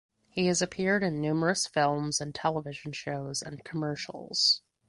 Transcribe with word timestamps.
He 0.31 0.47
has 0.47 0.63
appeared 0.63 1.03
in 1.03 1.21
numerous 1.21 1.67
films 1.67 2.19
and 2.19 2.33
television 2.33 2.91
shows 2.91 3.43
and 3.43 3.63
commercials. 3.63 4.63